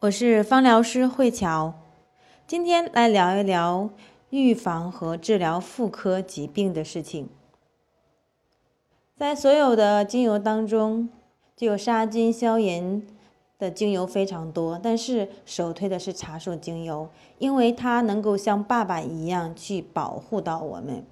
[0.00, 1.74] 我是芳疗师慧乔，
[2.46, 3.90] 今天来聊一聊
[4.30, 7.28] 预防和治疗妇科疾病的事情。
[9.18, 11.10] 在所有的精油当中，
[11.54, 13.06] 具有杀菌消炎
[13.58, 21.04] 的精油非常多，但是首推的是茶树精油，因为它能够像爸爸一样去保护到我们，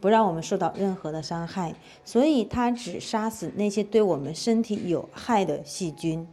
[0.00, 6.26] 不让我们受到任何的伤害，所以它只杀死那些对我们身体有害的细菌。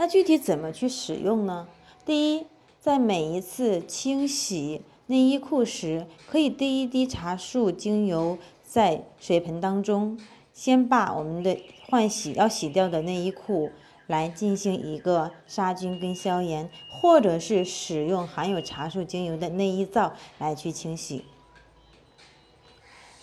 [0.00, 1.68] 那具体怎么去使用呢？
[2.06, 2.46] 第一，
[2.80, 10.18] 在每一次清洗内衣裤时，可以滴一滴茶树精油在水盆当中，
[10.54, 11.54] 先把我们的
[11.90, 13.72] 换洗要洗掉的内衣裤
[14.06, 21.26] 来进行一个杀菌跟消炎，或者是使用含有茶树精油的内衣皂来去清洗。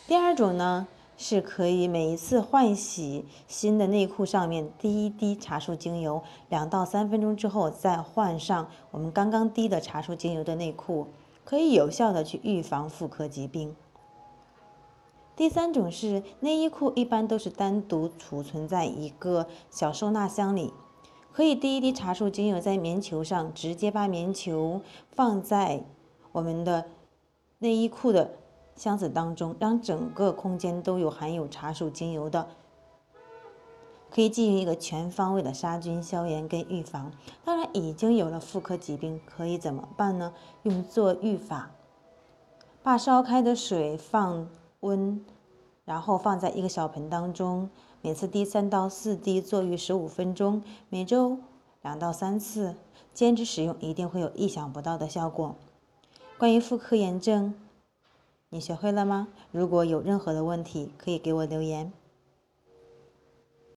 [0.06, 0.88] 第二种呢？
[1.20, 11.08] 是可以每一次换洗新的内裤上面滴一滴茶树精油，两到三分钟之后再换上我们刚刚滴的茶树精油的内裤，
[11.44, 13.76] 可以有效的去预防妇科疾病。
[15.36, 20.72] 第三种是内衣裤一般都是单独储存在一个小收纳箱里，
[21.32, 25.84] 可以滴一滴茶树精油在棉球上，直接把棉球放在
[26.32, 26.86] 我们的
[27.58, 28.32] 内衣裤的。
[28.78, 32.48] 箱子当中，让整个空间都有含有茶树精油的，
[34.12, 37.12] 可以进行一个全方位的杀菌、消炎跟预防。
[37.44, 40.32] 当然，已经有了妇科疾病，可以怎么办呢？
[40.62, 41.72] 用做浴法，
[42.84, 44.48] 把烧开的水放
[44.82, 45.26] 温，
[45.84, 47.72] 然后放在一个小盆当中，
[48.04, 51.40] 每次滴三到四滴，坐浴十五分钟，每周
[51.82, 52.76] 两到三次，
[53.12, 55.56] 坚持使用，一定会有意想不到的效果。
[56.38, 57.56] 关于妇科炎症。
[58.50, 59.28] 你学会了吗？
[59.52, 61.92] 如果有任何的问题，可以给我留言。